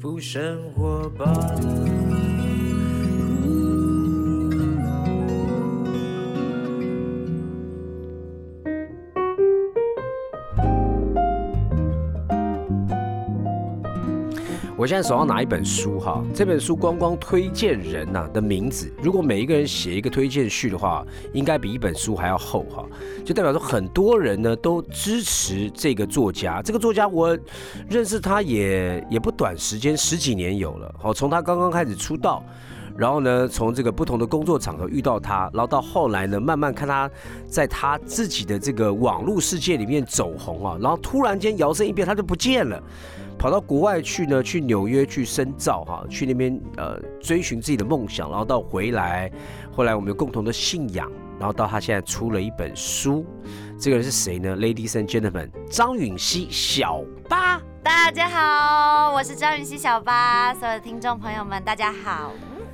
[0.00, 2.49] 福生活吧。
[14.80, 22.86] 我现在手上拿一本书哈，这本书光光推荐人呐的名字，如果每一个人写一个推荐序的话，应该比一本书还要厚哈，
[23.22, 26.62] 就代表说很多人呢都支持这个作家。
[26.62, 27.38] 这个作家我
[27.90, 30.94] 认识他也也不短时间，十几年有了。
[30.98, 32.42] 好，从他刚刚开始出道，
[32.96, 37.10] 然后呢从这个不同的工作场合遇到他，然后到后来呢慢慢看他
[37.46, 42.82] 在他自己的这个网络世界里面走红啊，然后突然间摇身一变他就不见了。
[43.40, 49.32] 跑到国外去呢，去纽约去深造哈，去那边呃追寻自己的梦想，然后到回来，
[49.72, 53.24] 后来我们有共同的信仰，然后到他现在出了一本书，
[53.80, 62.32] 这个人是谁呢？Ladies and gentlemen，张允熙小八，大家好，我是张允熙小八，所有的听众朋友们，大家好。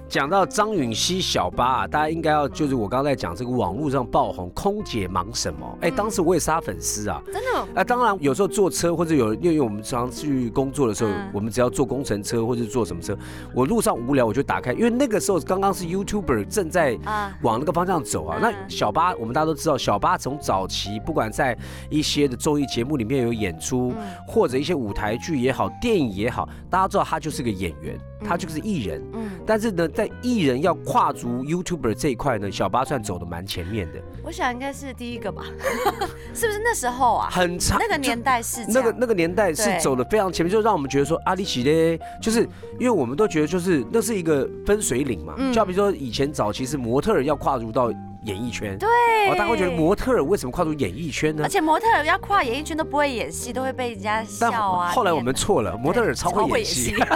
[0.09, 5.79] 讲到张允熙小八啊，大家应该要就是我刚刚在讲这个网络上爆红，空姐忙什么？
[5.81, 7.81] 哎，当时我也是他粉丝啊，真的。
[7.81, 13.19] 啊，当然有时候坐车或者有因为我们常去工作的时候，我们只要坐工程车或者坐什么车，
[13.53, 16.97] 我路上无聊我就打开，因为那个时候刚刚是 YouTuber 正在
[17.43, 18.39] 往那个方向走啊。
[18.41, 21.57] 那小八我们大家都知道，小八从早期不管在
[21.91, 23.93] 一些的综艺节目里面有演出，
[24.27, 27.99] 或者一些舞台剧也好，电影也好，大家知道他就是个演员。
[28.25, 34.01] 他就是艺人，嗯，但是呢，在艺人要跨足 YouTuber 这一块呢，小八算走的蛮前面的。
[34.25, 35.45] 我想应该是第一个吧，
[36.35, 37.29] 是不是那时候啊？
[37.31, 42.43] 很长，那个年代是那个那个年代是走的非常前面，就让我们觉得说阿里奇嘞，就是
[42.79, 47.93] 因为我们都觉得就是那是一个分水岭嘛，就比如说以前早期是模特要跨入到。
[48.27, 48.89] 演艺圈对，
[49.31, 51.45] 大家会觉得模特儿为什么跨入演艺圈呢？
[51.45, 54.91] 而且模特儿要跨演艺圈都不会演戏，都会被人家笑啊。
[54.91, 56.95] 后来我们错了，模特儿超会演戏。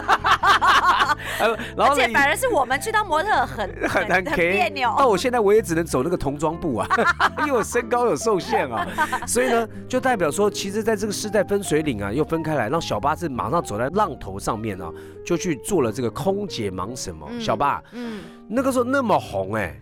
[1.76, 4.94] 然后而且反而是我们去当模特儿很 很很别扭。
[4.97, 6.88] 那我现在我也只能走那个童装步啊，
[7.44, 8.87] 因为我身高有受限啊。
[9.26, 14.88] 所以呢，就代表说，其实在这个时代分水岭啊，又分开来，让小巴是马上走在浪头上面啊，
[15.26, 17.28] 就去做了这个空姐忙什么？
[17.41, 19.76] 小巴，嗯，那个时候那么红哎。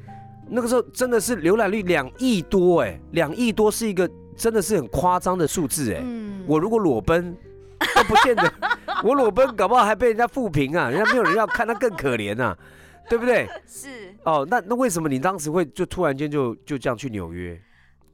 [0.51, 6.01] 那个时候真的是浏览率两亿多哎，两亿多是一个真的是很夸张的数字哎。
[6.03, 6.45] 嗯。
[6.47, 7.37] 我如果裸奔
[7.95, 8.53] 都不见得，
[9.05, 12.57] 我裸奔搞不好还被人家复评啊，人家没有人要看，那更可怜啊，
[13.09, 13.49] 对不对？
[13.67, 14.15] 是。
[14.25, 17.61] 哦，那那为什么你当时会就突然间就就这样去纽约？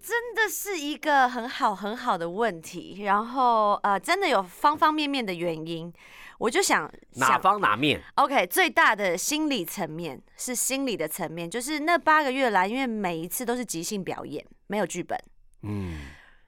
[0.02, 5.90] 真的是一个很好很好的问题，然后呃，真的有方方面面的原因。
[6.38, 15.18] 我就想哪方哪面？OK，最大的心理层面是心理的层面，就是那八个月来，因为每一次都是即兴表演，没有剧本。
[15.62, 15.98] 嗯。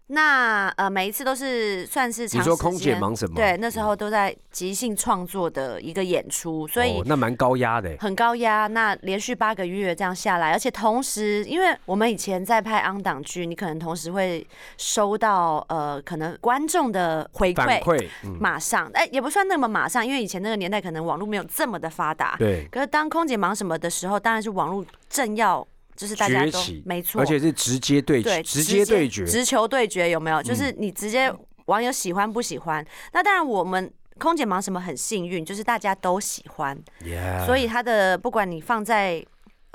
[0.09, 3.35] 那呃，每一次都是算是你说空姐忙什么？
[3.35, 8.69] 对，那时候都在即兴创作的一个演出，所以那蛮高压的，很高压。
[8.69, 14.47] 那连续八个月这样下来，而且同时，因为我们以前在拍昂档剧，你可能同时会
[14.79, 22.37] 收到呃，可能观众的回馈，马上哎，也不算那么马上，因为以前那个年代可能网络没有这么的发达。
[22.39, 22.69] 对。
[22.71, 25.67] 可是当空姐忙什么的时候，当然是网络正要。
[25.97, 30.43] 就是大家都没错，而且是直接对决，直接对决，直球对决有没有？
[30.43, 31.33] 就是你直接
[31.65, 32.87] 网友喜欢不喜欢？
[33.13, 36.79] 那当然，我们空姐忙什么很幸运，就是大家都喜欢，
[37.47, 39.25] 所以他的不管你放在。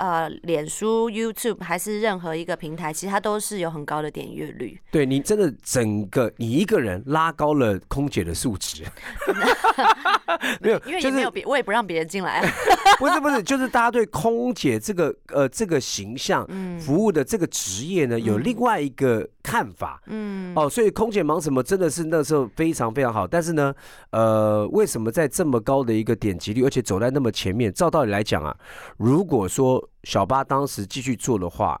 [0.02, 4.76] 呃，脸书、YouTube 还是任何一个平台，其实它都是有很高的点阅率。
[4.90, 8.82] 对你真的整个你一个人拉高了空姐的素质，
[10.60, 12.42] 没有，因为也没有别，我也不让别人进来。
[12.98, 16.44] 不是不是，就是大家对空姐这个呃这个形象、
[16.80, 20.02] 服务的这个职业呢，有另外一个看法。
[20.06, 23.24] 嗯，哦，所以空姐忙什么真的是那时候非常非常好。
[23.24, 23.72] 但是呢，
[24.10, 27.72] 呃，为什么在这么高的一个点击率，而且走在那么前面？
[27.72, 28.56] 照道理来讲啊，
[28.96, 31.80] 如果说小巴当时继续做的话，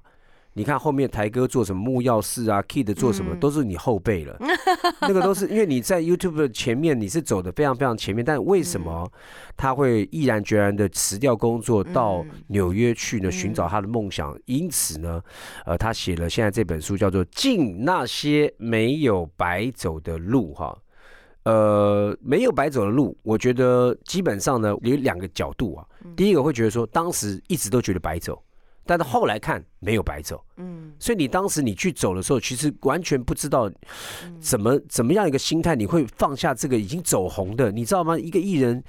[0.54, 4.36] 你看后面台哥做什么木曜四啊，Kid 做什么都是你后辈了。
[5.00, 8.24] 那个都是因为你在 YouTube 的前面，你是走的非常非常前面。
[8.24, 9.10] 但为什么
[9.56, 13.30] 他会毅然决然的辞掉工作，到纽约去呢？
[13.30, 14.38] 寻找他的梦想。
[14.44, 15.20] 因此呢，
[15.64, 20.78] 呃，他写了现在这本书，叫做《进那些没有白走的路》哈。
[21.44, 25.84] 呃，没有白走的路，我觉得基本上呢有两个角度啊。
[26.14, 28.40] 第一个会觉得说，当时一直都觉得白走，
[28.84, 30.44] 但是后来看没有白走。
[30.56, 33.70] 嗯，所以你当时你去走的时候，其实完全不知道
[34.40, 38.18] 怎么怎么样一个心态，你会放下这个已经走红的，你知道吗？
[38.18, 38.82] 一个艺人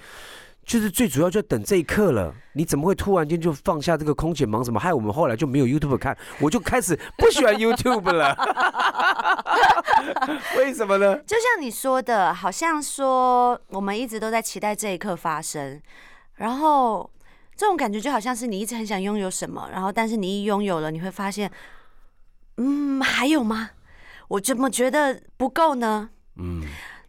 [0.65, 2.33] 就是最主要就等这一刻了。
[2.54, 4.80] 你怎么会突然间就放下这个空姐忙什么？
[4.80, 8.36] 害我们后来就没有 YouTube 看，我就开始不喜欢 YouTube 了。
[10.57, 11.18] 为什么呢？
[11.19, 15.81] 就像你说的，好像说我们一直都在期待这一刻发生，
[16.36, 17.10] 然后
[17.56, 21.51] 这种感觉就好像是你一直很想拥有什么，然后但是你一拥有了，你会发现，
[22.57, 23.71] 嗯，还有吗？
[24.27, 26.10] 我怎么觉得不够呢？
[26.38, 26.63] 嗯。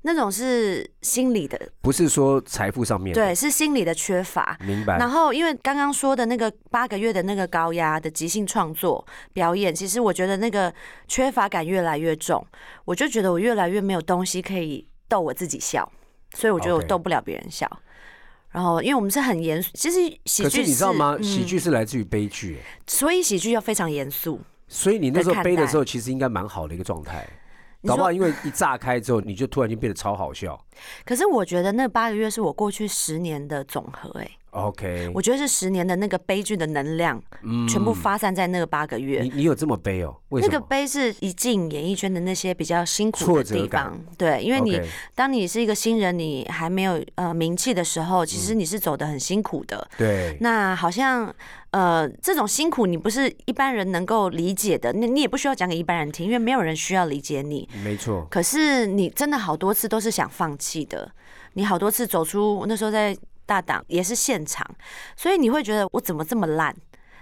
[0.07, 3.15] 那种是心理的，不是说财富上面。
[3.15, 4.55] 对，是心理的缺乏。
[4.61, 4.99] 明白。
[4.99, 9.03] 然后，因为刚刚说的那个八个月的那个高压的即兴创作
[9.33, 10.73] 表演，其实我觉得那个
[11.09, 12.47] 缺乏感越来越重，
[12.85, 15.91] 我就觉得我越来越没有东西可以逗我自己笑，
[16.35, 17.67] 所以我觉得我逗不了别人笑。
[18.51, 21.19] 然后，因为我们是很严肃，其实喜剧你知道吗？
[21.23, 24.39] 喜剧是来自于悲剧，所以喜剧要非常严肃。
[24.69, 27.27] 所以你那时候悲的时候，其实应该蛮好的一个状态。
[27.87, 30.59] 搞不好因为一炸开之后，你就突然间变得超好笑。
[31.05, 34.31] 可是我觉得那八个月是我过去十年的总和，哎。
[34.55, 37.21] OK，我觉得是十年的那个悲剧的能量，
[37.69, 39.21] 全部发散在那个八个月。
[39.23, 40.15] 你你有这么悲哦？
[40.31, 43.99] 那个悲是一进演艺圈的那些比较辛苦的地方。
[44.17, 44.81] 对，因为你
[45.15, 49.87] 当你是一个新人，你还没有呃名气的时候，其实你是走的很辛苦的。
[49.99, 50.37] 对。
[50.41, 51.35] 那好像
[51.73, 57.69] 呃这种辛苦你不是一般人能够理解的，你你也不需要讲给一般人听，因为没有人需要理解你。
[57.83, 58.25] 没错。
[58.31, 61.11] 可是你真的好多次都是想放弃的，
[61.55, 63.17] 你好多次走出那时候在。
[63.47, 64.67] 大档也是现场，
[65.17, 66.75] 所以你会觉得我怎么这么烂？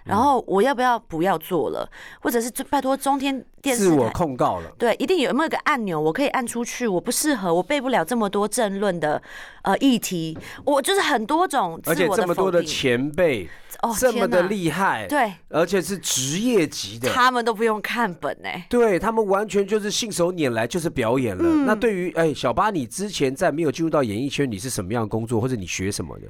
[0.04, 1.88] 然后我要不要不要做了？
[2.20, 4.70] 或者是拜托中天电视自我控告了？
[4.78, 6.86] 对，一定有没有个按钮我可以按出去？
[6.86, 9.22] 我不适合，我背不了这么多政论的
[9.62, 13.48] 呃议题，我就是很多种，而且这么多的前辈。
[13.80, 21.42] 哦，这么的厉害，对，而且是职业级的，他们都不用看本呢，对他们完全就是信手拈来就是表演了。
[21.66, 26.26] 那对于哎，小八，你之前在没有进入到演艺圈，你是什么样的工作，或者你学什么的？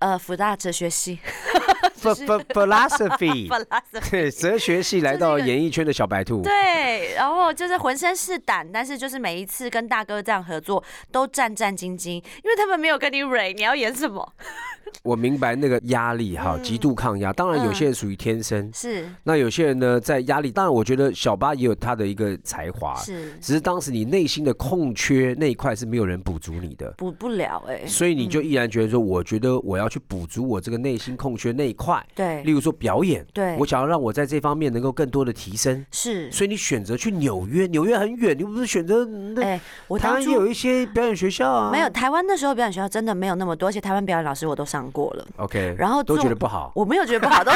[0.00, 1.18] 呃，福大哲学系。
[2.12, 3.48] philosophy，
[4.10, 14.32] 对 哲学系来到演艺圈的小白兔，对，然后就是浑身是胆，但是就是每一次跟大哥这样合作都战战兢兢，因为他们没有跟你蕊，你要演什么？
[15.02, 17.32] 我明白那个压力哈，极度抗压。
[17.32, 20.52] 当然有些人属于天生，是那有些人呢在压力。
[20.52, 31.93] 当然我觉得小八也有他的一个才华，是只是当时你内心的空缺那一块是没有人补足你的，补不了哎，所以你就毅然觉得说，我觉得我要去补足我这个内心空缺那一块。
[32.14, 33.56] 对，例如说表演，对。
[33.58, 39.06] 我想要让我在这方面能够更多的提升，是，所以你选择去纽约，纽约很远，你不是选择？
[39.42, 47.50] 哎，我台湾也有一些表演学校啊，没有，台湾那时候表演学校真的没有那么多，而且台湾表演老师我都上过了，OK，然后都觉得不好，我没有觉得不好，都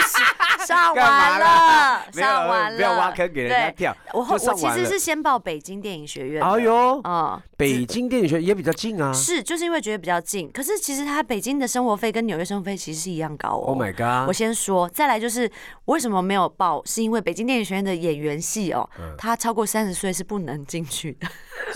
[0.68, 3.96] 上完了，上完了，不要挖坑给人家跳。
[4.12, 14.28] 我后我其实是先报北京电影学院，哎呦，啊，北京电影学院也比较近啊，是，就是因为觉得比较近，可是其实他北京的生活费跟纽约生活费其实是一样高哦，Oh my god。
[14.28, 15.50] 我先说，再来就是
[15.86, 18.86] 为什么没有报，是因为北京电影学院的演员系哦，
[19.16, 21.26] 他超过三十岁是不能进去的。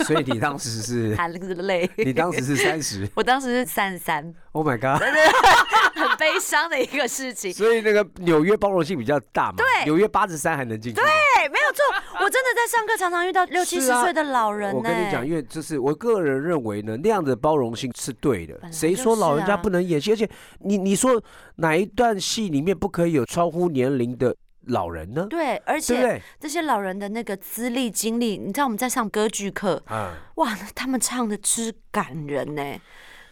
[0.05, 4.33] 所以你当时是 含泪， 你当时是三十，我当时是三十三。
[4.51, 5.01] Oh my god，
[6.13, 7.53] 很悲伤的一个事情。
[7.53, 11.01] 所以那个纽约包容性比较大嘛，对，纽约八十三还能进去。
[11.01, 11.83] 对，没有错。
[12.23, 14.73] 我真的在上课常常遇到六七十岁的老人。
[14.73, 18.59] 我跟你讲，因为就是我个人认为呢，那样的包容性是对的。
[18.71, 20.11] 谁说老人家不能演戏？
[20.11, 20.29] 而且
[20.59, 21.21] 你你说
[21.55, 24.35] 哪一段戏里面不可以有超乎年龄的？
[24.67, 25.27] 老人呢？
[25.29, 32.63] 对，而且这些老人的那个资历经历，你知道我们在上歌剧课，啊，哇，他们唱的之感人呢，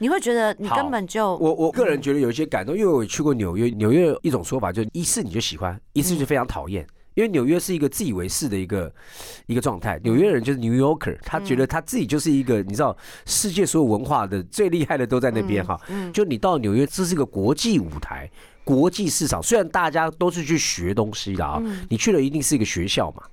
[0.01, 8.91] 你会觉得你根本就我我个人觉得有一些感动，因为我去过纽约，纽约一种说法就是一次你就喜欢，一次就非常讨厌，因为纽约是一个自以为是的一个
[9.45, 15.79] 一个状态，纽约人就是 New Yorker，他觉得他自己就是一个你知道世界所有文化的最厉害的都在那边哈，
[16.11, 18.27] 就你到纽约这是一个国际舞台。
[18.63, 23.23] 国际市场虽然大家都是去学东西的啊，你去了一定是一个学校嘛。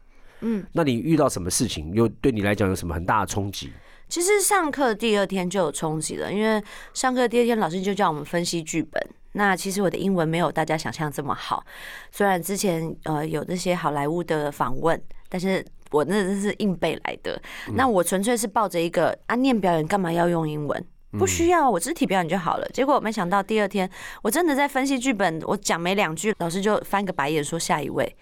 [0.40, 3.70] 嗯，那你遇到什么事情，又对你来讲有什么很大的冲击？
[4.08, 6.62] 其实上课第二天就有冲击了，因为
[6.94, 9.00] 上课第二天老师就叫我们分析剧本。
[9.32, 11.62] 那其实我的英文没有大家想象这么好，
[12.10, 17.40] 虽然之前呃有那些好莱坞的访问，但是我那真是硬背来的。
[17.74, 20.84] 那我纯粹是抱着一个啊，念表演干嘛要用英文？
[21.12, 22.68] 不需要，我肢体表演就好了。
[22.70, 23.88] 结果没想到第二天，
[24.22, 28.16] 我真的在分析剧本，我讲没两句，老师就翻个白眼说下一位，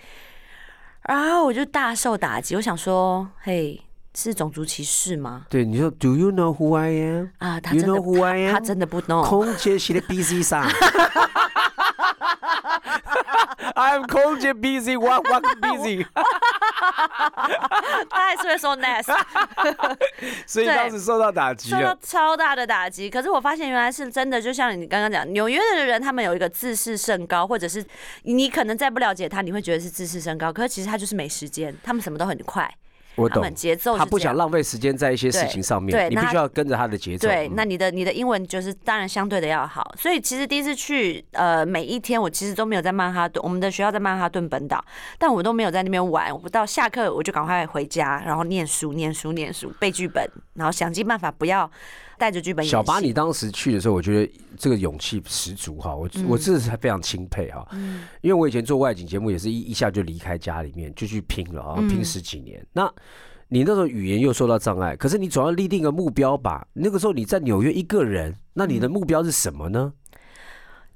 [1.03, 2.55] 然后我就大受打击。
[2.57, 3.81] 我想说，嘿，
[4.17, 5.45] 是种族歧视吗？
[5.51, 7.27] 对，你说，Do you know who I am？
[7.37, 8.55] 啊，他真的，who I am？
[8.55, 9.23] 他真的不 know。
[9.23, 10.67] 空姐写的 busy 上，
[13.77, 16.07] I'm 空姐 busy，what what busy？
[18.09, 19.05] 他还是会说 nice，
[20.47, 23.11] 所以当时受到打击，受到超大的打击。
[23.11, 27.85] 可是我发现原来是真的，就像你刚刚讲，纽约的人他们有一个自视甚高，或者是
[28.23, 32.73] 你可能再不了解他，你会觉得是自视甚高，可是其实他就是没时间，他们什么都很快。
[33.17, 37.27] 我懂节奏，他不想浪费时间在一些事情上面，对，你必须要跟着他的节奏。
[37.27, 39.95] 对，那你的你的英文就是当然相对的要好。
[39.99, 44.85] 所以其实第一次去，呃，每一天我其实都没有在曼哈顿，我们的学校在曼哈顿本岛，
[45.19, 46.31] 但我都没有在那边玩。
[46.43, 51.71] 我到下课我就赶快回家，然后念书、念书、念书，背剧本，然后想尽办法不要。
[52.19, 52.65] 带着剧本。
[52.65, 57.67] 小八，你当时去的时候，我觉得这个勇气十足哈，我我真的是非常钦佩哈。
[57.73, 58.05] 嗯。
[58.21, 62.65] 因为我以前做外景节目，也是一一下就离开家里面就去拼了啊，拼十几年。
[62.73, 62.93] 那
[63.49, 66.67] 你那时候语言又受到障碍，可是你总要立定个目标吧？
[66.73, 69.93] 那个时候你在纽约一个人，那你的目标是什么呢？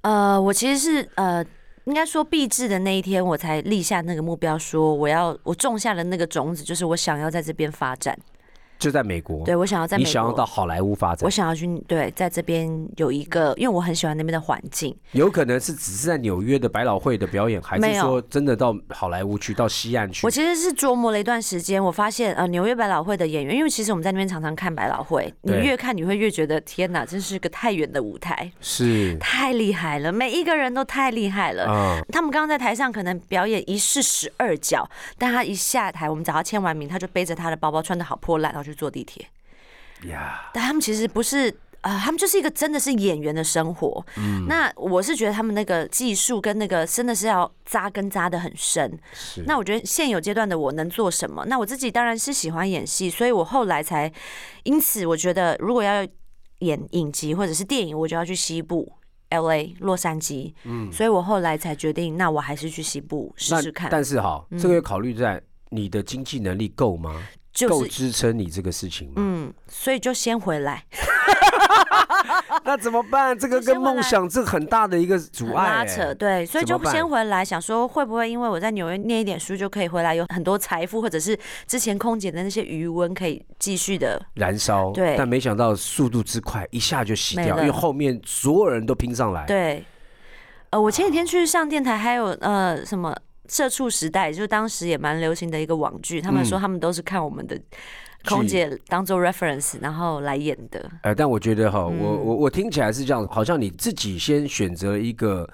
[0.01, 1.45] 呃，我其实是呃，
[1.85, 8.19] 应该说毕制的那一天，我才立下那个目标，说我要我种下的那个种子，就是我想要在这边发展。
[8.81, 14.97] 就在美国，对我想要在你想要到好莱坞发展，我想要去对，在这边有一个，因为我很喜欢那边的环境。
[15.13, 20.27] 有可能是只是在纽约的百老汇的表演，还是说真的到好莱坞去，到西岸去？
[20.27, 29.15] 我其实是琢磨了一段时间，我发现呃，纽约百老汇的演员，因为其实我们在那边常常看百老汇，你越看你会越觉得天哪，真是个太远的舞台，是。
[29.19, 31.67] 太厉害了，每一个人都太厉害了。
[31.69, 39.27] 嗯，他们刚刚在台上可能表演一式十二脚，但他一下台，我们找他签完名，他就背着他的包包，穿的好破烂，然后去坐地铁。
[40.05, 44.05] 呀，但他们其实不是啊，他们就是一个真的是演员的生活。
[44.17, 48.99] 嗯，那我是觉得他们那个技术跟那个真的是要扎根扎的很深。
[49.13, 51.45] 是，那我觉得现有阶段的我能做什么？
[51.47, 54.11] 那我自己当然是喜欢演戏，所以我后来才，
[54.65, 56.07] 因此我觉得如果要
[56.61, 58.91] 演影集或者是电影，我就要去西部
[59.31, 60.53] L A 洛杉矶。
[60.65, 63.89] 嗯，所以我后来才决定，那我还是去西部试试看。
[63.91, 67.23] 但是哈，这个要考虑在你的经济能力够吗？
[67.69, 69.15] 够支撑你这个事情吗？
[69.17, 70.85] 嗯，所以就先回来。
[72.65, 73.37] 那怎么办？
[73.39, 75.69] 这个跟梦想这很大的一个阻碍。
[75.69, 84.91] 拉扯对，所以就先回来，想说会不会因为我在纽约念一点书就可以回来，有很多财富，或者是之前空姐的那些余温可以继续的燃烧。
[84.93, 89.47] 对，但没想到速度之快，一下就洗掉，因为后面所有人都拼上来。
[89.47, 89.85] 对，
[90.71, 93.17] 呃，我前几天去上电台，还有呃什么。
[93.51, 96.21] 社畜时代，就当时也蛮流行的一个网剧。
[96.23, 97.61] 他们说他们都是看我们的
[98.25, 100.89] 空姐当做 reference，然后来演的。
[101.03, 105.49] 呃，但我觉得哈，我我我听起来是这样，好像你自己先选择一个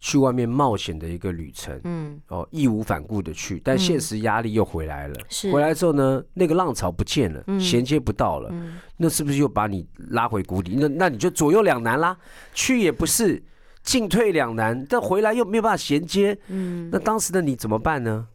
[0.00, 5.14] 去外面冒险的一个旅程，嗯，哦，义无反顾的去，但现实压力又回来了。
[5.30, 8.52] 是回来之后呢，那个浪潮不见了，衔接不到了，
[8.98, 10.76] 那是不是又把你拉回谷底？
[10.76, 12.14] 那那你就左右两难啦，
[12.52, 13.42] 去也不是。
[13.82, 18.28] 进退两难，但回来又没有办法衔接，嗯，那当时的你怎么办呢？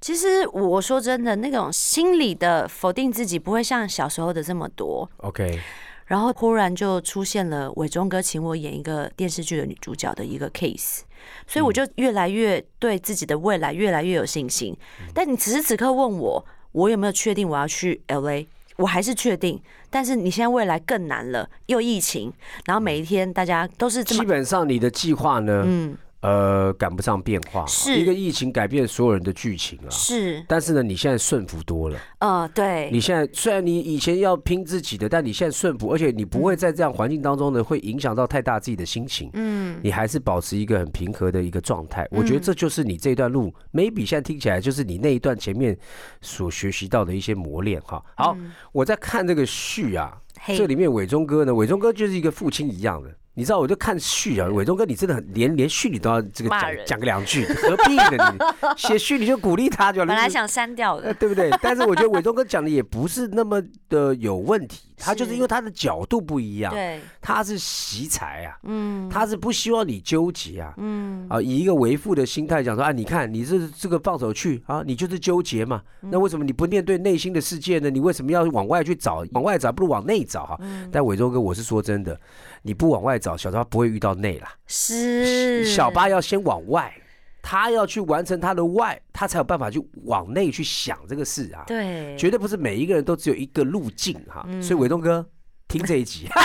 [0.00, 5.06] 其实我说真的，那种心理的否定自己不会像小时候的这么多。
[5.18, 5.60] OK，
[6.06, 11.00] 然后忽然就出现了伟忠哥请我演一个电视剧的女主角的一个 case，
[11.46, 14.74] 所以我就越来越对自己的未来越来越有信心。
[15.12, 18.46] 但你此时此刻问我，我有没有确定我要去 LA？
[18.80, 19.60] 我还是确定，
[19.90, 22.32] 但是你现在未来更难了，又疫情，
[22.64, 25.62] 然后每一天大家都是基本上你的计划呢？
[25.66, 25.96] 嗯。
[26.20, 29.88] 呃，赶不上变化，是一个疫情改变所有人的剧情啊。
[29.88, 31.98] 是，但是呢，你现在顺服多了。
[32.18, 32.90] 呃，对。
[32.92, 39.30] 你现在虽然你以前要拼自己的，但你现在顺服，而且你不会在这样环境当中呢，会影响到太大自己的心情。
[39.32, 39.80] 嗯。
[39.82, 42.06] 你还是保持一个很平和的一个状态。
[42.10, 45.74] 我觉得这就是你这段路，maybe 现在听起来就是你那一段前面
[46.20, 48.04] 所学习到的一些磨练哈。
[48.14, 48.36] 好，
[48.72, 53.10] 我在看这个序啊，这里面伟忠哥呢，伟忠哥就是一个父亲一样的。
[53.40, 58.36] 你知道，我就看序啊，伟忠哥，你真的很连连序你都要这个讲讲个两句，何必呢？
[58.38, 60.04] 你写序你就鼓励他就。
[60.04, 61.50] 本来想删掉的，对不对？
[61.62, 64.88] 但是我觉得伟忠哥讲的也不是那么的有问题。
[65.02, 77.88] 他就是因为他的角度不一样，对，他是惜才啊，嗯，他是不希望你纠结啊，嗯，啊，以一个为父的心态讲说啊，你看你这这个放手去啊，你就是纠结嘛，那为什么你不面对内心的世界呢？
[77.88, 79.24] 你为什么要往外去找？
[79.32, 80.60] 往外找不如往内找哈。
[80.92, 82.20] 但伟忠哥，我是说真的，
[82.62, 84.52] 你不往外找，小八不会遇到内啦。
[84.66, 86.94] 是，小八要先往外。
[87.42, 91.64] 他要去完成他的外，他才有办法去往内去想这个事啊。
[91.66, 94.46] 对，绝对不是每一个人都只有一个路径哈。
[94.60, 95.26] 所以伟东哥
[95.66, 96.28] 听这一集，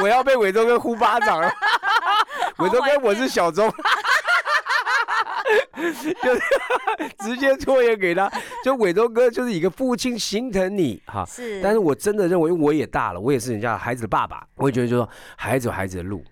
[0.00, 1.52] 我要被伟东哥呼巴掌了。
[2.58, 3.68] 伟东哥，我是小钟，
[6.22, 6.32] 就
[7.24, 8.30] 直接拖延给他。
[8.64, 11.24] 就伟东哥就是一个父亲心疼你哈。
[11.26, 16.22] 是，但是我真的认为，我也大了，我也是人家孩子的爸爸，我也觉得就说孩子有孩子的路。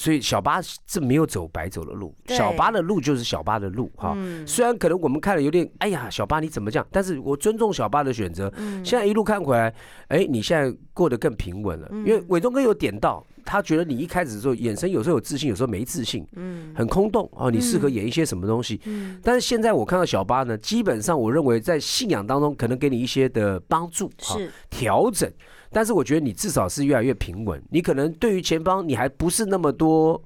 [0.00, 4.16] 所以小巴是没有走白走的路，小巴的路就是小巴的路哈。
[4.46, 6.86] 虽然可能我们看了有点，哎呀，小巴你怎么这样？
[6.90, 8.50] 但是我尊重小巴的选择。
[8.82, 9.70] 现在一路看回来，
[10.08, 11.86] 哎，你现在过得更平稳了。
[11.90, 17.50] 因为伟忠哥有点到，他觉得你一开始的时候眼神有时候有自信，有时候没自信，嗯，很空洞哦。
[17.50, 18.80] 你适合演一些什么东西？
[18.86, 25.30] 嗯，但是现在我看到小八呢，基本上我认为在信仰当中可能给你一些的帮助，是调整。
[25.72, 30.20] 但是我觉得你至少是越来越平稳，你可能对于前方你还不是那么多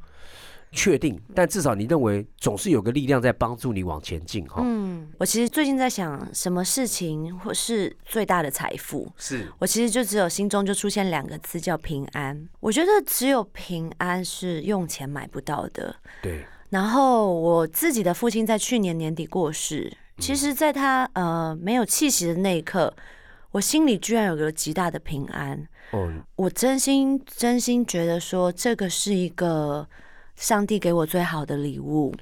[0.72, 4.62] 确定，但至少你认为总是有个力量在帮助你往前进哈。
[4.64, 9.08] 嗯，我其实最近在想，什么事情或是最大的财富？
[9.16, 12.48] 是我其实就只有心中就出现两个字叫平安。
[12.58, 15.94] 我觉得只有平安是用钱买不到的。
[16.22, 16.44] 对。
[16.70, 22.92] 然后我自己的父亲在去年年底过世，其实在他呃没有气息的那一刻。
[23.54, 25.68] 我心里居然有个极大的平安，
[26.34, 29.88] 我真心真心觉得说这个是一个
[30.34, 32.12] 上帝给我最好的礼物。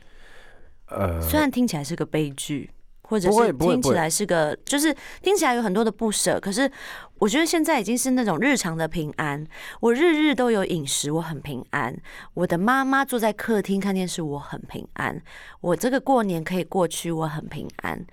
[0.89, 2.71] 呃，虽然听起来是个悲剧，
[3.05, 6.71] 或者是听起来是个，就是听起来有很多的不舍，可是
[7.15, 9.43] 我觉得现在已经是那种日常的平安。
[9.81, 11.97] 我日日都有饮食，我很平安。
[12.35, 15.19] 我的妈妈坐在客厅看电视，我很平安。
[15.63, 18.05] 我这个过年可以过去，我很平安。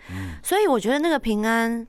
[0.41, 1.85] 所以我觉得那个平安。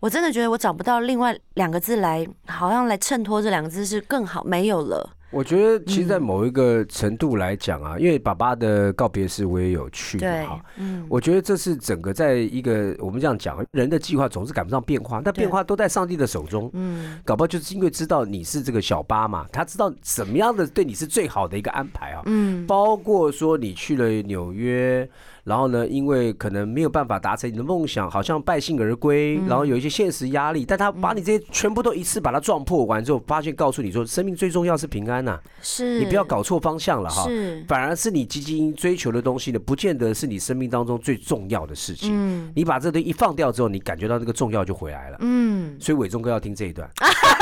[0.00, 5.14] 我真的觉得我找不到另外两个字来，好像来衬托这两个字是更好，没有了。
[5.30, 25.06] 我觉得其实，在某一个程度来讲啊，因为爸爸的告别式我也有去哈，嗯，我觉得这是整个在一个我们这样讲，人的计划总是赶不上变化，但变化都在上帝的手中，嗯，搞不好就是因为知道你是这个小八嘛，他知道什么样的对你是最好的一个安排啊，嗯，包括说你去了纽约。
[25.48, 25.88] 然后呢？
[25.88, 29.36] 因为可能没有办法达成你的梦想，好像败兴而归。
[29.46, 35.40] 然后有一些现实压力，但他把你这些全部都一次把它撞破完之后，发现告诉你说，生命最重要是平安呐。
[35.62, 37.26] 是，你不要搞错方向了哈。
[37.26, 42.10] 是，反而是你积极追求的东西呢，不见得是你生命当中最重要的事情。
[42.12, 45.16] 嗯，你把这堆一放掉之后，你感觉到那个重要就回来了。
[45.20, 46.86] 嗯，所以伟忠哥要听这一段。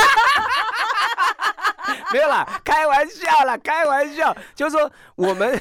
[2.17, 5.61] 没有啦，开玩笑啦，开玩笑，就是说我们。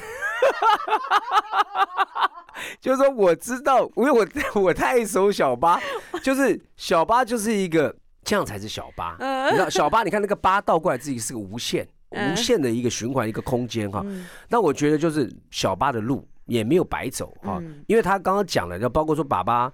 [2.80, 4.26] 就是说，我知道，因为我
[4.60, 5.78] 我太熟小八，
[6.22, 9.14] 就是小八就是一个这样才是小八。
[9.50, 14.02] 你知道小八，你看那个八倒过来，自己是个无限、无限的一个循环、一个空间哈。
[14.48, 19.70] 那我觉得就是小巴的路也没有白走哈，因为他刚刚讲了，就包括说爸爸。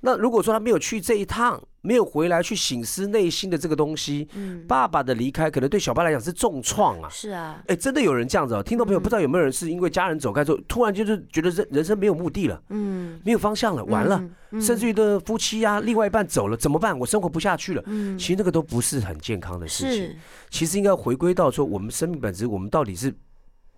[0.00, 7.08] 那如果说他没有去这一趟，没有回来去醒思内心的这个东西，嗯，爸爸的离开可能对小巴来讲是重创啊。
[7.10, 8.62] 是啊，哎，真的有人这样子哦。
[8.62, 14.18] 听众朋友，不知道有没有人是因为家人走开之后，突然就是觉得人人生没有目的了，嗯，没有方向了，完了，
[14.58, 16.98] 甚至于的夫妻啊，另外一半走了怎么办？
[16.98, 17.82] 我生活不下去了。
[17.84, 20.16] 嗯，其实那个都不是很健康的事情。
[20.48, 23.14] 其实应该回归到说，我们生命本质，我们到底是。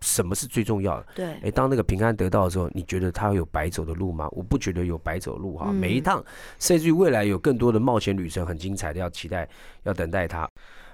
[0.00, 1.06] 什么是最重要的？
[1.14, 4.28] 对，哎，当那个平安得到的时候，你觉得他有白走的路吗？
[4.32, 5.72] 我不觉得有白走路哈。
[5.72, 6.24] 每一趟，
[6.58, 9.48] 甚至于未来有更多的冒险旅程，很精彩的，要期待，
[9.84, 10.48] 要等待他。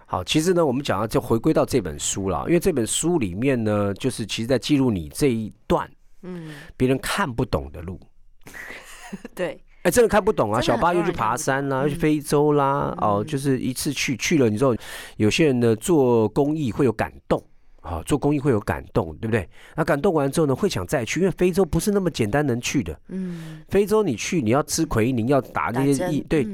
[0.06, 5.90] 好，其实呢，我们讲到就回归到这本书了，因为这本书里面呢，就是其实在记录你这一段，
[6.22, 7.98] 嗯，别人看不懂的路。
[9.34, 10.60] 对，哎，真的看不懂啊！
[10.60, 14.74] 小巴又去爬山啦，又去非洲啦，哦，就是一次去去了，你知道，
[15.16, 17.42] 有些人呢做公益会有感动。
[17.82, 19.46] 啊，做公益会有感动，对不对？
[19.74, 22.96] 那感动完之后呢，会想再去，因为非洲不是那么简单能去的。
[23.08, 26.44] 嗯，非洲你去，你要吃奎宁，要打那些疫，对，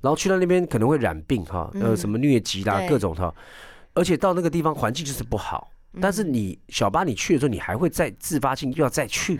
[0.00, 3.32] 然后去到那边可能会染病哈，呃，什么疟疾啦，各种哈，
[3.94, 5.70] 而且到那个地方环境就是不好。
[6.00, 9.38] 但是你小巴你去的时候，你还会再自发性又要再去。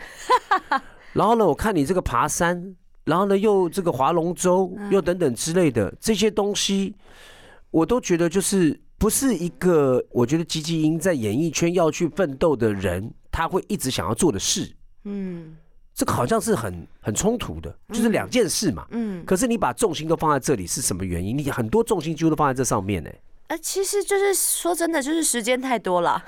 [1.13, 6.95] 然后呢，我看你这个爬山，然后呢又这个划龙舟，又等等之类的这些东西，
[7.73, 8.81] 我都觉得就是。
[9.03, 14.73] 不是一个，我觉得吉吉英在演艺圈要去奋斗的人，他会一直想要做的事。
[15.03, 15.57] 嗯，
[15.93, 18.87] 这个好像是很很冲突的，就是两件事嘛。
[18.93, 21.37] 嗯，可是你把重心都放在这里，是什么原因？
[21.37, 23.11] 你很多重心几乎都放在这上面呢。
[23.53, 26.25] 呃，其实就是说真的，就是时间太多了。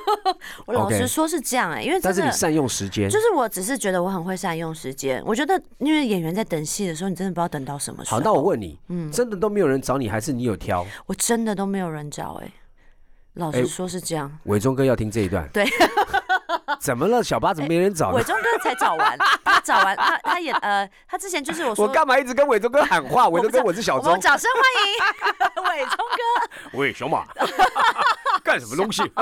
[0.64, 5.22] 我老实说是这样哎，因为但是你善用时间，就是我只是觉得我很会善用时间。
[5.26, 8.16] 我觉得因为演员在等戏的时候，你真的不知道等到什么时候。
[8.16, 10.86] 好，那我问你，嗯，真的都没有人找你，还是你有挑？
[11.04, 12.50] 我真的都没有人找哎，
[13.34, 14.38] 老实说是这样。
[14.44, 15.46] 伟忠哥要听这一段。
[15.52, 15.66] 对。
[16.80, 17.22] 怎么了？
[17.22, 18.10] 小八怎么没人找？
[18.10, 23.28] 伟忠哥才找完， 他找完，他他也呃，他之前就是我说，我干嘛一直跟伟忠哥喊话？
[23.28, 26.78] 伟忠哥，我是小钟，掌声欢迎 伟忠哥。
[26.78, 27.24] 喂，小马，
[28.42, 29.02] 干什么东西？
[29.02, 29.16] 对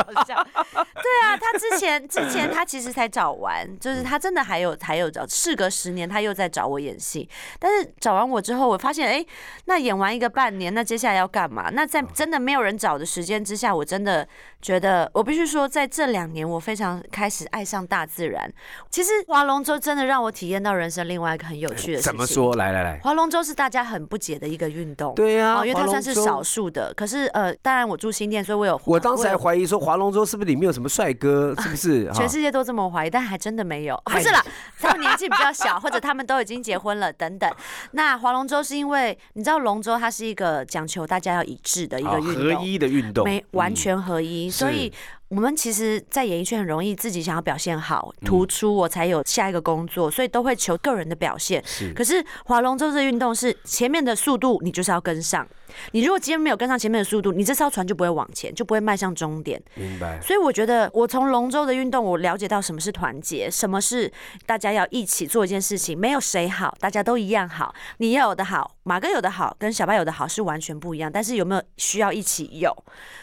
[1.22, 9.24] 啊，他之前之前他其实才找完，就是他真的还有还有找，事隔十年他又在找我演戏，但是找完我之后，我发现哎，
[9.66, 11.70] 那演完一个半年，那接下来要干嘛？
[11.72, 14.26] 那在真的没有人找的时间之下，我真的
[14.62, 18.53] 觉得我必须说，在这两年我非常开始爱上大自然。
[18.90, 22.12] 其实划龙舟真的让我体验到人生另外一个很有趣的事情。
[22.12, 22.55] 怎么说？
[22.57, 25.14] 来来来，划龙舟是大家很不解的一个运动。
[25.14, 26.92] 对呀，因为它算是少数的。
[26.94, 28.81] 可是呃，当然我住新店，所以我有。
[28.85, 31.55] 我当时还怀疑说划龙舟是不是里面有什么帅哥？
[31.61, 32.11] 是不是？
[32.12, 34.00] 全世界都这么怀疑，但还真的没有。
[34.05, 34.44] 不是啦，
[34.79, 37.50] 他们年纪比较小，或者他们都已经结婚了等等。
[37.92, 44.92] 那划龙舟是因为你知道龙舟它是一个讲求大家要一致的一个运动，合一的运动，没完全合一，所以。
[45.30, 51.62] 我们其实，在演艺圈很容易自己想要表现好、突出，我才有下一个工作，所以都会求个人的表现。
[51.64, 55.46] 是，可是划龙舟这运动是前面的速度，你就是要跟上。
[55.92, 59.62] 你如果今天没有跟上前面的速度，你这艘船就不会往前，就不会迈向终点。
[59.76, 60.20] 明白。
[60.20, 64.12] 所以我觉得，我从龙舟的运动，我了解到什么是团结，什么是
[64.46, 67.72] 大家要一起做一件事情，没有谁好，大家都一样好。
[67.98, 71.08] 你要有的好，马哥有的好，跟小白有的好是完全不一样。
[71.08, 72.76] 但是有没有需要一起有？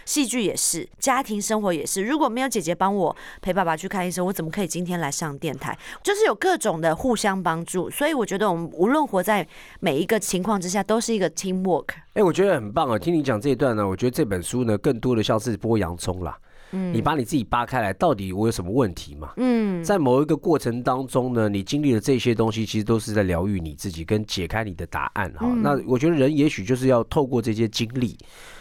[0.06, 1.97] 戏剧也是，家庭生活也是。
[2.02, 5.78] 如果没有姐姐帮我陪爸爸去看医生，我怎么可以今天来上电台？
[6.04, 9.48] 就是有各种的互相帮助，所以我觉得我们无论活在
[9.80, 11.88] 每一个情况之下，都是一个 team work。
[12.14, 12.98] 哎，我觉得很棒啊！
[12.98, 16.38] 听你讲这一段呢，我觉得这本书呢，更多的像是剥洋葱啦。
[16.72, 19.32] 嗯，你把你自己扒开来，到底我有什么问题嘛？
[19.38, 25.48] 嗯，在某一个过程当中呢，你经历了这些东西，其实都是在疗愈你自己，跟解开你的答案哈。
[25.62, 28.18] 那我觉得人也许就是要透过这些经历。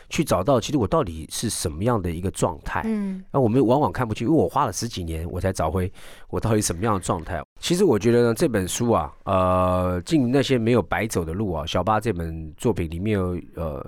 [0.09, 2.83] 去找到，其实我到底是什么样的一个状态？
[2.85, 5.93] 嗯，那我们往往看不清，因为我花了十几年，我才找回
[6.29, 7.43] 我到底什么样的状态。
[7.59, 13.85] 其实我觉得呢，这本书啊，呃，进那些没有白走的路啊，小巴这本作品里面有呃，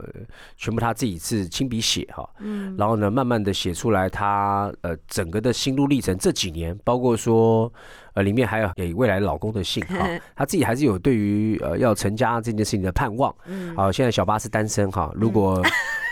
[0.56, 7.72] 全部他自己是亲笔写哈，嗯，然后呢，慢慢的写出来他呃整个的心路历程，这几年包括说。
[8.14, 10.04] 呃，里面还有给未来老公的信哈，
[10.34, 13.32] 他自己还是有对于呃要成家这件事情的盼望。
[13.46, 15.62] 嗯，好，现在小巴是单身哈，如果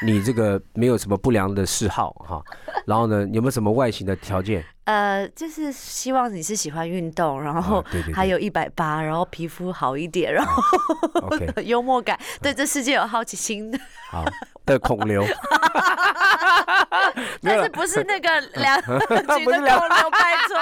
[0.05, 2.40] 你这个没有什么不良的嗜好哈，
[2.87, 4.64] 然后呢，有没有什么外形的条件？
[4.87, 10.62] 呃，就是希望你是喜欢运动，然后还有一百八，然后皮肤好一点，然后
[11.62, 13.79] 幽默感，对这世界有好奇心的。
[14.11, 14.25] 好。
[14.66, 15.24] 的孔刘，
[17.40, 18.29] 但是不是那个
[18.61, 20.59] 两 举的孔刘拜托，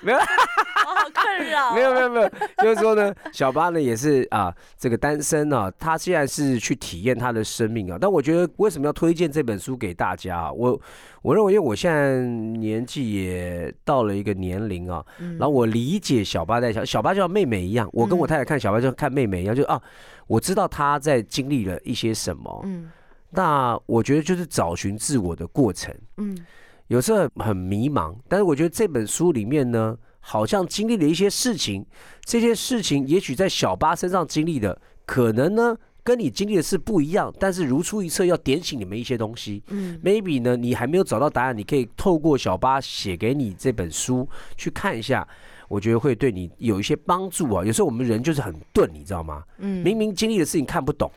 [0.00, 1.74] 没有，我好困扰。
[1.74, 2.30] 没有没有没有，
[2.62, 7.98] 就是说呢，小八呢也是啊，这个单身啊，他现在是去体验他的生命啊。
[8.00, 10.52] 但我觉得为什么要推荐这本书给大家啊？
[10.52, 10.80] 我
[11.22, 15.04] 我认为，因为我现在年纪也到了一个年龄啊，
[15.38, 19.80] 然后我理解小八在小小八就像妹妹一样，我跟我太太看小八就像看妹妹一样，就啊，
[20.28, 22.90] 我知道他在经历了一些什么，嗯。
[23.30, 26.36] 那我觉得就是找寻自我的过程，嗯，
[26.86, 31.84] 有时候很迷茫，但是我觉得这本书里面呢，好像经历了一些事情，
[32.24, 45.28] 这些事情也许在小八身上经历的，可能呢跟你经历的是不一样，但是如出一辙，要点醒你们一些东西，嗯，maybe 呢你还没有找到答案，你可以透过小八写给你这本书去看一下，
[45.68, 47.62] 我觉得会对你有一些帮助啊。
[47.62, 49.44] 有时候我们人就是很钝，你知道吗？
[49.58, 51.12] 嗯，明明经历的事情看不懂。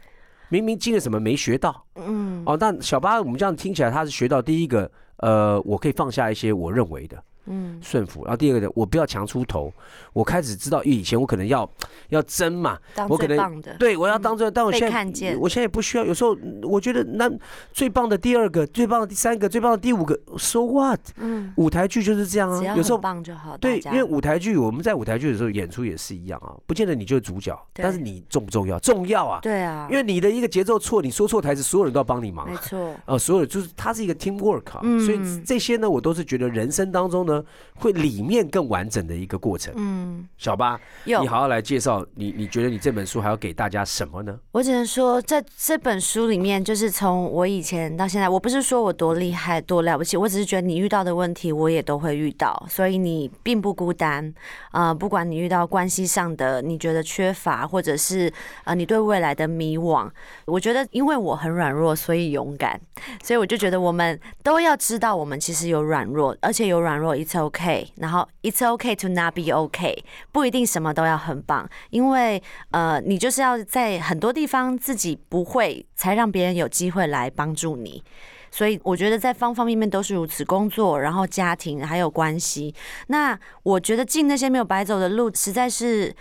[0.52, 7.24] 明明进了什么没学到，嗯，哦，但小八我们这样听起来，他是学到第一个，呃，我可以放下一些我认为的。
[7.45, 8.23] 嗯，顺服。
[8.23, 9.71] 然后第二个呢，我不要强出头。
[10.13, 11.69] 我开始知道，以前我可能要
[12.10, 12.77] 要争嘛，
[13.08, 16.04] 我可能对我要当最，但我现在我现在也不需要。
[16.04, 17.32] 有时候我觉得那
[17.71, 20.99] 最棒的第二个，最棒的第三个，最棒的第五个，so what？
[21.17, 23.56] 嗯，舞台剧就是这样啊，有时候棒就好。
[23.58, 28.77] 对，因为舞台剧我们在舞台剧的时候演出也是一样啊，不见得你就是主角，但是你重不重要？
[28.80, 29.39] 重要啊。
[29.41, 32.49] 对啊，因为你的一个节奏错，你说错台词，所有人都要帮你忙。
[32.49, 32.93] 没错。
[33.06, 37.44] 哦，所有就是它是一个 team work 啊，所以这些呢，我都是觉得人生当中呢。
[37.82, 39.74] 会里面更完整的一个过程。
[39.76, 44.38] 嗯，小八，你好好来介绍你，你觉得你这本书还要给大家什么呢？
[44.52, 54.32] 我只能说，在这本书里面，就是从我以前到现在，我不是说我多厉害、多了不起，我只是觉得你遇到的问题，我也都会遇到，所以你并不孤单。
[54.70, 58.32] 啊，不管你遇到关系上的你觉得缺乏，或者是
[58.63, 60.08] 啊你对未来的迷惘，
[60.46, 62.80] 我觉得因为我很软弱，所以勇敢，
[63.24, 67.88] 所以我就觉得我们都要知道，我们其实有软弱，而且有软弱，it's OK。
[67.97, 69.97] 然后，it's okay to not be okay，
[70.31, 78.03] 不一定什么都要很棒，因为呃，你就是要在很多地方自己不会，才让别人有机会来帮助你。
[78.49, 82.73] 所以我觉得在方方面面都是如此，工作，然后家庭，还有关系。
[83.07, 86.15] 那我觉得进那些没有白走的路，实在是。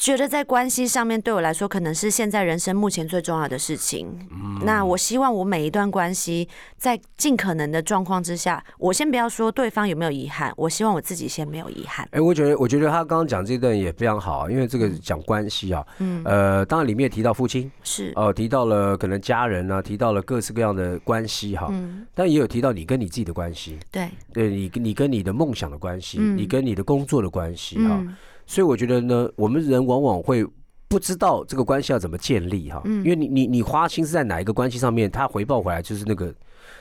[0.00, 4.08] 觉得在关系上面对我来说，可能是现在人生目前最重要的事情。
[4.64, 12.08] 那我希望我每一段关系，在尽可能的状况之下，我先不要说对方有没有遗憾，我希望我自己先没有遗憾。
[12.12, 18.10] 哎，我觉得，我觉得他刚刚讲这段也非常好，因为这个讲关系啊，嗯，呃，当然里面提到父亲是。
[18.16, 28.02] 哦，提到了可能家人啊，提到了各式各样的关系哈，嗯，但也有提到你跟你自己的关系，对，对你你跟你的梦想的关系，你跟你的工作的关系哈。
[28.50, 30.44] 所以我觉得呢，我们人往往会
[30.88, 36.34] 不知道这个关系要怎么建立哈，因为你你你花心思在哪一个关系上面，它回报回来就是那个，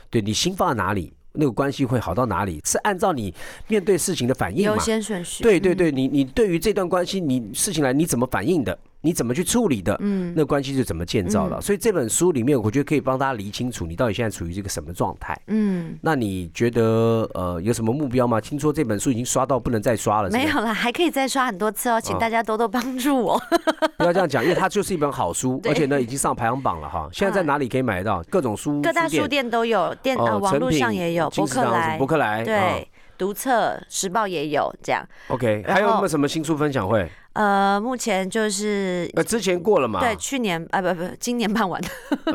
[0.10, 3.32] 对你心放在哪里，那个关系会好到哪里，是按照你
[3.68, 5.44] 面对事情的反应优先顺序。
[5.44, 8.76] 对对对，你你对于这段关系，你事情来你怎么反应的？
[9.02, 9.96] 你怎么去处理的？
[10.02, 11.60] 嗯，那关系是怎么建造的？
[11.62, 15.40] 所以这本书里面，我觉得可以帮大家理清楚，你到底现在处于这个什么状态。
[15.48, 18.42] 嗯，那你觉得呃有什么目标吗？
[18.42, 23.42] 听说这本书已经刷到不能再刷了，没有了，还可以再刷很多次哦，请大家多多帮助我。
[23.98, 27.08] 不要这样讲，因为它就是一本好书， 而且呢已经上排行榜了哈。
[27.14, 28.22] 现在在哪里可以买到？
[28.30, 32.88] 各种书，各大书店都有，电呃网络上也有，博客来，博客来对。
[33.18, 37.06] 读册时报也有这样，OK，还有没有什么新书分享会？
[37.40, 41.82] 呃，目前就是呃，之前过了嘛，对，去年啊不不，今年办完，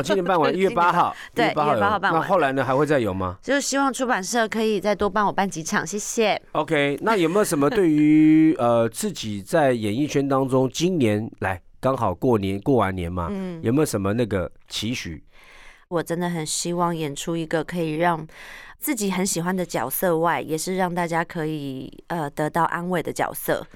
[0.03, 2.23] 今年办完 一月八号，对，一月八号办完。
[2.23, 3.37] 那后来呢，还会再有吗？
[3.43, 6.41] 就是希望出版社可以再多帮我办几场，谢谢。
[6.53, 15.23] OK，那有没有什么对于呃自己在演艺圈当中，今年来刚好过年过完年嘛，嗯，有没有什么那个期许？
[15.89, 18.27] 我真的很希望演出一个可以让。
[18.79, 23.67] 自己很喜欢的角色外，也是让大家可以呃得到安慰的角色。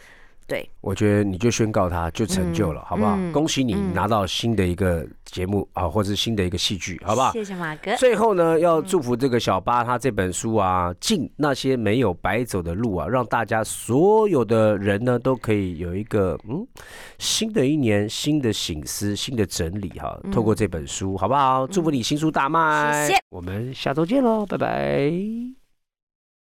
[0.48, 3.18] 对，我觉得你就宣告他就成就了，好不好？
[3.34, 7.30] 恭喜你拿到新的一个节目啊，或者是新的一个戏剧，好不好？
[7.32, 7.94] 谢谢马哥。
[7.96, 16.66] 最后呢，要祝福这个小八他这本书啊，进那些没有白走的路啊，让大家所有的人呢都可以有一个嗯
[17.18, 20.18] 新的一年新的醒思、新的整理哈。
[20.32, 21.66] 透过这本书，好不好？
[21.66, 23.06] 祝福你新书大卖。
[23.06, 23.20] 谢谢。
[23.28, 25.57] 我们下周见喽，拜拜。